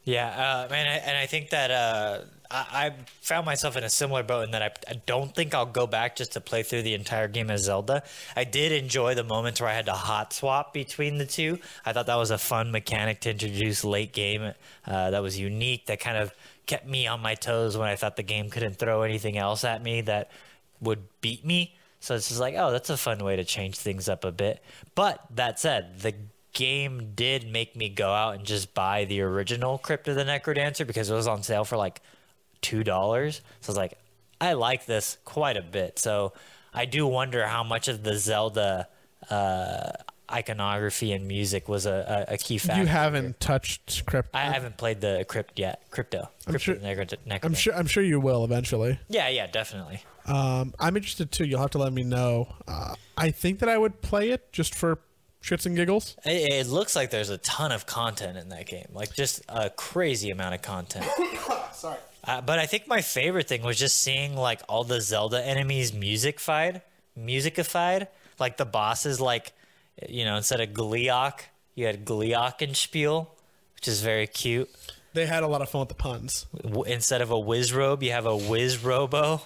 [0.03, 3.89] Yeah, uh, and I, and I think that uh, I, I found myself in a
[3.89, 6.83] similar boat in that I, I don't think I'll go back just to play through
[6.83, 8.03] the entire game as Zelda.
[8.35, 11.59] I did enjoy the moments where I had to hot swap between the two.
[11.85, 14.53] I thought that was a fun mechanic to introduce late game.
[14.87, 15.85] Uh, that was unique.
[15.87, 16.33] That kind of
[16.65, 19.83] kept me on my toes when I thought the game couldn't throw anything else at
[19.83, 20.31] me that
[20.81, 21.75] would beat me.
[21.99, 24.63] So it's just like, oh, that's a fun way to change things up a bit.
[24.95, 26.15] But that said, the
[26.53, 30.85] game did make me go out and just buy the original Crypt of the Necrodancer
[30.85, 32.01] because it was on sale for like
[32.61, 33.41] two dollars.
[33.61, 33.97] So I was like,
[34.41, 35.99] I like this quite a bit.
[35.99, 36.33] So
[36.73, 38.87] I do wonder how much of the Zelda
[39.29, 39.91] uh,
[40.31, 42.81] iconography and music was a, a, a key factor.
[42.81, 44.29] You haven't touched Crypt.
[44.33, 45.83] I haven't played the Crypt yet.
[45.91, 46.29] Crypto.
[46.45, 47.39] Crypt sure- of the Necro- Necrodancer.
[47.45, 47.75] I'm sure.
[47.75, 48.99] I'm sure you will eventually.
[49.07, 50.03] Yeah, yeah, definitely.
[50.25, 51.45] Um, I'm interested too.
[51.45, 52.47] You'll have to let me know.
[52.67, 54.99] Uh, I think that I would play it just for
[55.43, 56.15] shits and giggles.
[56.25, 59.69] It, it looks like there's a ton of content in that game, like just a
[59.69, 61.05] crazy amount of content.
[61.73, 61.97] Sorry.
[62.23, 65.93] Uh, but I think my favorite thing was just seeing like all the Zelda enemies
[65.93, 66.81] musicified,
[67.15, 68.07] musicified.
[68.39, 69.51] Like the bosses, like
[70.07, 71.41] you know, instead of Gleeok,
[71.75, 73.27] you had Gleeokenspiel,
[73.75, 74.69] which is very cute.
[75.13, 76.45] They had a lot of fun with the puns.
[76.61, 79.41] W- instead of a Wizzrobe, you have a Wizzroboe.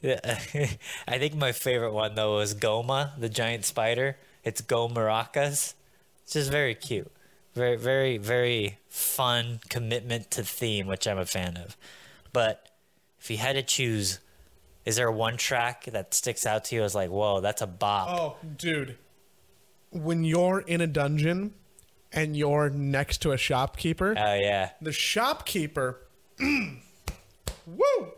[0.00, 0.20] Yeah,
[1.08, 4.16] I think my favorite one though was Gohma, the giant spider.
[4.44, 5.74] It's Gohmaracas.
[6.22, 7.10] It's just very cute.
[7.54, 11.76] Very, very, very fun commitment to theme, which I'm a fan of.
[12.32, 12.68] But
[13.18, 14.20] if you had to choose,
[14.84, 18.08] is there one track that sticks out to you as like, whoa, that's a bop?
[18.08, 18.96] Oh, dude.
[19.90, 21.52] When you're in a dungeon
[22.12, 26.00] and you're next to a shopkeeper, Oh yeah, the shopkeeper,
[26.40, 28.09] woo!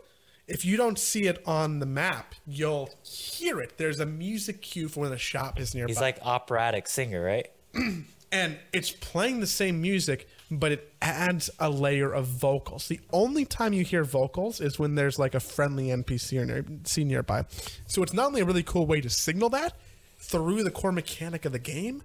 [0.47, 3.77] If you don't see it on the map, you'll hear it.
[3.77, 5.89] There's a music cue for when the shop is nearby.
[5.91, 7.49] he's like operatic singer, right?
[8.31, 12.87] and it's playing the same music, but it adds a layer of vocals.
[12.89, 16.65] The only time you hear vocals is when there's like a friendly NPC or near,
[16.83, 17.45] see nearby.
[17.87, 19.73] So it's not only a really cool way to signal that
[20.17, 22.03] through the core mechanic of the game,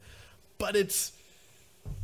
[0.59, 1.13] but it's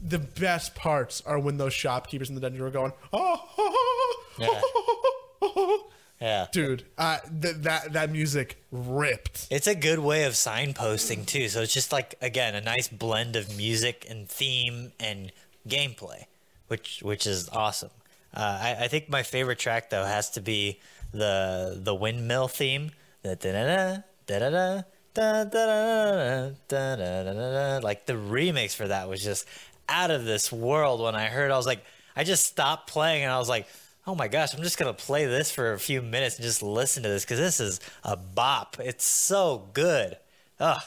[0.03, 5.77] the best parts are when those shopkeepers in the dungeon are going, oh, Yeah.
[6.21, 6.47] Yeah.
[6.53, 9.47] dude, uh, th- that that music ripped.
[9.51, 11.49] It's a good way of signposting too.
[11.49, 15.33] So it's just like again a nice blend of music and theme and
[15.69, 16.25] gameplay,
[16.69, 17.91] which which is awesome.
[18.33, 20.81] Uh, I, I think my favorite track though has to be
[21.13, 22.93] the the windmill theme.
[23.23, 24.83] The da-da-da, da-da-da,
[25.15, 27.81] da-da-da, da-da-da-da-da.
[27.85, 29.47] Like the remix for that was just
[29.89, 31.01] out of this world.
[31.01, 31.85] When I heard, it, I was like,
[32.17, 33.67] I just stopped playing and I was like,
[34.07, 37.03] oh my gosh, I'm just gonna play this for a few minutes and just listen
[37.05, 38.77] to this because this is a bop.
[38.83, 40.17] It's so good.
[40.61, 40.83] Ugh.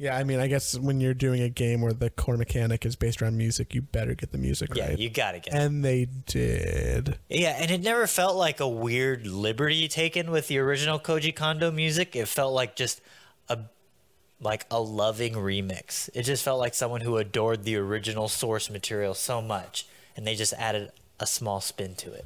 [0.00, 2.94] Yeah, I mean, I guess when you're doing a game where the core mechanic is
[2.94, 4.98] based around music, you better get the music Yeah, right.
[4.98, 5.52] you gotta get.
[5.52, 5.56] it.
[5.56, 7.18] and they did.
[7.28, 11.72] Yeah, and it never felt like a weird liberty taken with the original Koji Kondo
[11.72, 12.14] music.
[12.14, 13.00] It felt like just
[13.48, 13.58] a
[14.40, 16.08] like a loving remix.
[16.14, 19.84] It just felt like someone who adored the original source material so much,
[20.16, 22.24] and they just added a small spin to it.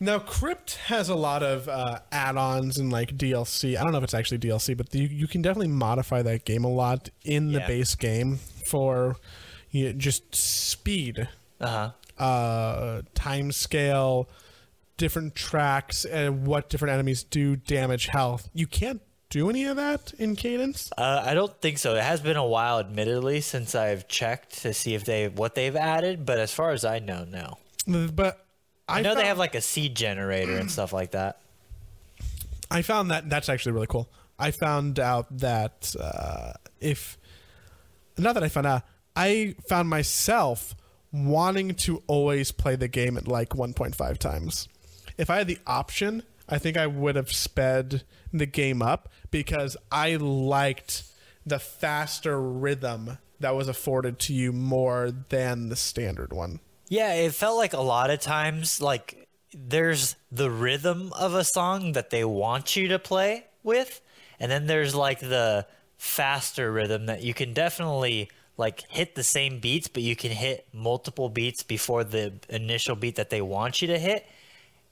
[0.00, 3.76] Now, Crypt has a lot of uh, add-ons and like DLC.
[3.78, 6.64] I don't know if it's actually DLC, but you, you can definitely modify that game
[6.64, 7.66] a lot in the Yeah.
[7.68, 9.16] base game for
[9.70, 11.28] you know, just speed,
[11.60, 12.22] Uh huh.
[12.22, 14.28] uh, time scale,
[14.96, 18.48] different tracks, and what different enemies do, damage, health.
[18.52, 20.90] You can't do any of that in Cadence.
[20.98, 21.94] Uh, I don't think so.
[21.96, 25.74] It has been a while, admittedly, since I've checked to see if they what they've
[25.74, 26.24] added.
[26.26, 27.58] But as far as I know, no.
[27.86, 28.44] But
[28.88, 31.40] I, I know they have like a seed generator and stuff like that.
[32.70, 34.08] I found that that's actually really cool.
[34.38, 37.18] I found out that uh, if
[38.18, 38.82] not that I found out,
[39.16, 40.74] I found myself
[41.12, 44.68] wanting to always play the game at like 1.5 times.
[45.16, 49.76] If I had the option, I think I would have sped the game up because
[49.92, 51.04] I liked
[51.46, 56.60] the faster rhythm that was afforded to you more than the standard one.
[56.88, 61.92] Yeah, it felt like a lot of times like there's the rhythm of a song
[61.92, 64.00] that they want you to play with,
[64.38, 65.66] and then there's like the
[65.96, 70.66] faster rhythm that you can definitely like hit the same beats, but you can hit
[70.72, 74.26] multiple beats before the initial beat that they want you to hit.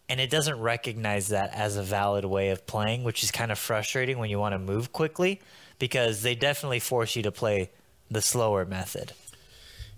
[0.09, 3.59] And it doesn't recognize that as a valid way of playing, which is kind of
[3.59, 5.41] frustrating when you want to move quickly
[5.79, 7.71] because they definitely force you to play
[8.11, 9.13] the slower method.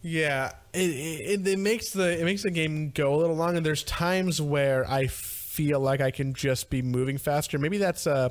[0.07, 3.65] Yeah, it, it it makes the it makes the game go a little long, and
[3.65, 7.59] there's times where I feel like I can just be moving faster.
[7.59, 8.31] Maybe that's a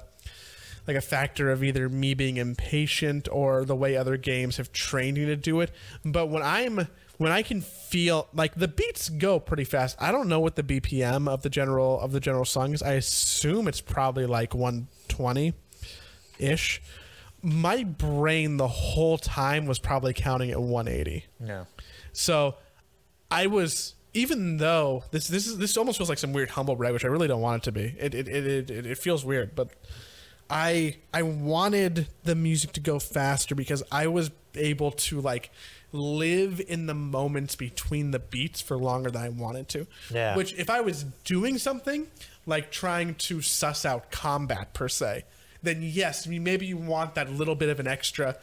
[0.88, 5.18] like a factor of either me being impatient or the way other games have trained
[5.18, 5.72] me to do it.
[6.06, 9.98] But when I'm when I can feel like the beats go pretty fast.
[10.00, 12.84] I don't know what the BPM of the general of the general song is.
[12.84, 15.54] I assume it's probably like 120
[16.38, 16.84] ish.
[17.44, 21.26] My brain the whole time was probably counting at 180.
[21.40, 21.68] No.
[22.14, 22.56] So
[23.30, 26.94] I was even though this this is this almost feels like some weird humble brag,
[26.94, 27.96] which I really don't want it to be.
[28.00, 29.70] It it, it, it, it feels weird, but
[30.50, 35.52] I I wanted the music to go faster because I was able to like
[35.92, 39.88] live in the moments between the beats for longer than I wanted to.
[40.12, 40.36] Yeah.
[40.36, 42.08] Which if I was doing something
[42.46, 45.24] like trying to suss out combat per se,
[45.64, 48.38] then yes, maybe you want that little bit of an extra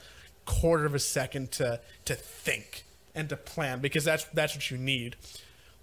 [0.46, 4.78] quarter of a second to to think and to plan because that's that's what you
[4.78, 5.16] need.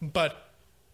[0.01, 0.47] But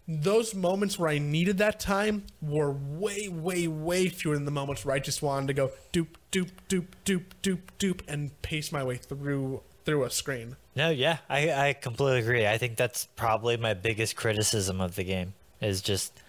[0.06, 4.84] those moments where I needed that time were way, way, way fewer than the moments
[4.84, 8.84] where I just wanted to go doop, doop, doop, doop, doop, doop, and pace my
[8.84, 10.56] way through through a screen.
[10.76, 12.46] No, yeah, I, I completely agree.
[12.46, 16.20] I think that's probably my biggest criticism of the game is just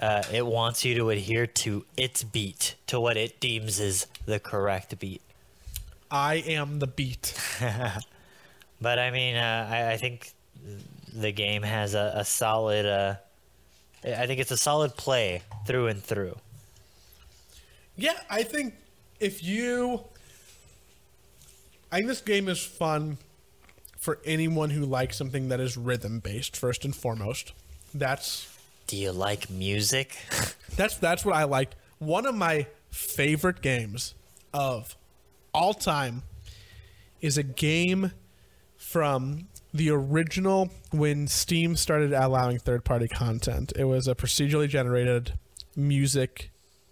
[0.00, 4.40] uh, it wants you to adhere to its beat, to what it deems is the
[4.40, 5.22] correct beat.
[6.10, 7.34] I am the beat.
[8.80, 10.32] But I mean, uh, I, I think
[11.12, 12.86] the game has a, a solid.
[12.86, 13.14] Uh,
[14.04, 16.36] I think it's a solid play through and through.
[17.96, 18.74] Yeah, I think
[19.20, 20.04] if you,
[21.90, 23.18] I think this game is fun
[23.98, 26.56] for anyone who likes something that is rhythm based.
[26.56, 27.52] First and foremost,
[27.94, 28.51] that's
[28.92, 30.18] Do you like music?
[30.76, 31.76] That's that's what I liked.
[31.98, 34.14] One of my favorite games
[34.52, 34.96] of
[35.54, 36.24] all time
[37.22, 38.12] is a game
[38.76, 43.72] from the original when Steam started allowing third-party content.
[43.76, 45.38] It was a procedurally generated
[45.74, 46.50] music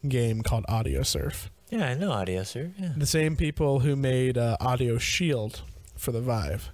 [0.08, 1.50] game called Audiosurf.
[1.68, 2.72] yeah, I know audio, Surf.
[2.78, 2.92] Yeah.
[2.96, 5.60] The same people who made uh, Audioshield
[5.98, 6.70] for the Vive.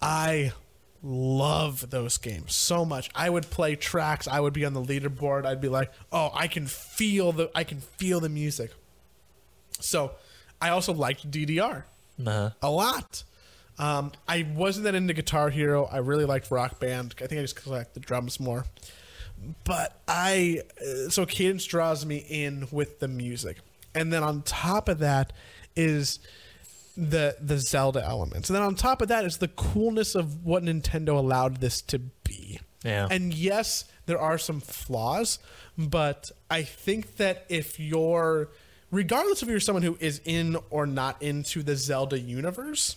[0.00, 0.52] I
[1.02, 3.08] love those games so much.
[3.14, 4.26] I would play tracks.
[4.26, 5.46] I would be on the leaderboard.
[5.46, 8.72] I'd be like, "Oh, I can feel the I can feel the music."
[9.80, 10.12] So,
[10.60, 11.84] I also liked DDR
[12.26, 12.50] Uh-huh.
[12.60, 13.22] a lot.
[13.78, 15.84] Um, I wasn't that into Guitar Hero.
[15.84, 17.14] I really liked Rock Band.
[17.22, 18.64] I think I just collect the drums more.
[19.64, 23.58] But I uh, so Cadence draws me in with the music,
[23.94, 25.32] and then on top of that
[25.76, 26.18] is
[26.98, 30.64] the the Zelda elements, and then on top of that is the coolness of what
[30.64, 32.58] Nintendo allowed this to be.
[32.82, 33.06] Yeah.
[33.08, 35.38] And yes, there are some flaws,
[35.76, 38.50] but I think that if you're,
[38.90, 42.96] regardless if you're someone who is in or not into the Zelda universe,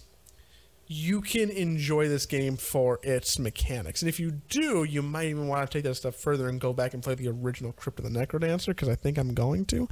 [0.88, 4.02] you can enjoy this game for its mechanics.
[4.02, 6.74] And if you do, you might even want to take that step further and go
[6.74, 9.88] back and play the original Crypt of the Necrodancer, because I think I'm going to.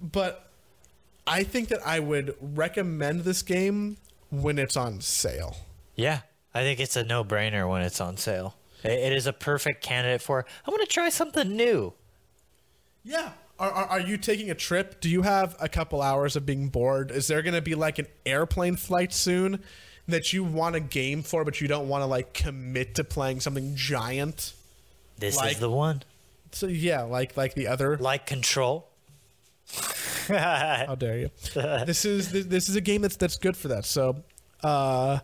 [0.00, 0.43] But
[1.26, 3.96] I think that I would recommend this game
[4.30, 5.56] when it's on sale.
[5.94, 6.20] Yeah,
[6.54, 8.56] I think it's a no-brainer when it's on sale.
[8.82, 10.44] It, is a perfect candidate for.
[10.66, 11.94] I want to try something new.
[13.02, 13.30] Yeah.
[13.58, 15.00] Are, are, are you taking a trip?
[15.00, 17.10] Do you have a couple hours of being bored?
[17.10, 19.62] Is there going to be like an airplane flight soon
[20.08, 23.40] that you want a game for, but you don't want to like commit to playing
[23.40, 24.52] something giant?
[25.18, 26.02] This Like- is the one.
[26.52, 27.96] So yeah, like like the other.
[27.96, 28.88] Like Control.
[30.28, 31.30] How dare you?
[31.54, 33.84] this is this, this is a game that's that's good for that.
[33.84, 34.22] So,
[34.62, 35.18] uh,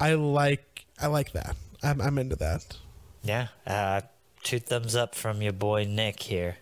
[0.00, 1.56] I like I like that.
[1.82, 2.76] I'm I'm into that.
[3.22, 4.02] Yeah, uh,
[4.42, 6.56] two thumbs up from your boy Nick here.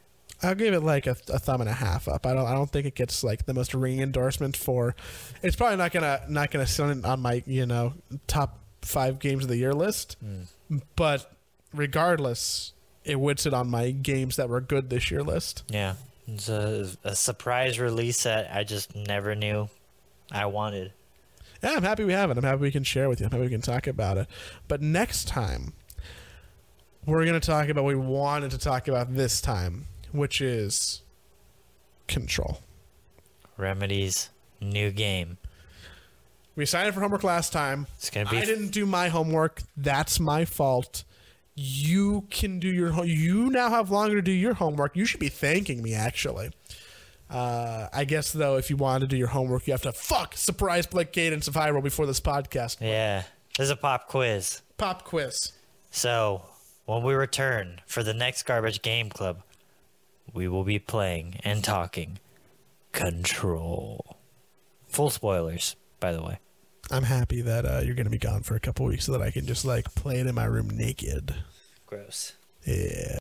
[0.45, 2.27] I'll give it like a, a thumb and a half up.
[2.27, 4.95] I don't I don't think it gets like the most ringing endorsement for.
[5.43, 7.95] It's probably not gonna not gonna sit on- on my you know
[8.27, 10.17] top five games of the year list,
[10.97, 11.31] but
[11.73, 12.73] regardless,
[13.05, 15.63] it would sit on my games that were good this year list.
[15.69, 15.95] Yeah,
[16.27, 19.69] it's a, a surprise release that I just never knew
[20.31, 20.93] I wanted.
[21.63, 22.39] Yeah, I'm happy we have it.
[22.39, 23.27] I'm happy we can share with you.
[23.27, 24.27] I'm happy we can talk about it.
[24.69, 25.73] But next time,
[27.07, 31.03] we're going to talk about what we wanted to talk about this time, which is
[32.09, 32.61] Control.
[33.57, 35.39] Remedy's new game.
[36.55, 37.87] We signed up for homework last time.
[37.97, 39.63] It's gonna be I didn't do my homework.
[39.77, 41.05] That's my fault.
[41.55, 43.07] You can do your home.
[43.07, 44.97] You now have longer to do your homework.
[44.97, 46.51] You should be thanking me, actually.
[47.29, 50.37] Uh, I guess though, if you want to do your homework, you have to fuck
[50.37, 52.79] surprise Blake Cadence of Hyrule before this podcast.
[52.81, 53.23] Yeah,
[53.57, 54.61] there's a pop quiz.
[54.77, 55.53] Pop quiz.
[55.91, 56.43] So,
[56.85, 59.43] when we return for the next Garbage Game Club,
[60.35, 62.19] we will be playing and talking
[62.93, 64.19] Control.
[64.89, 66.39] Full spoilers, by the way.
[66.91, 69.23] I'm happy that uh, you're going to be gone for a couple weeks so that
[69.23, 71.35] I can just like play it in my room naked.
[71.87, 72.35] Gross.
[72.65, 73.11] Yeah.